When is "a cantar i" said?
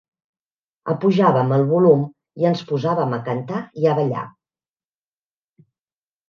3.19-3.87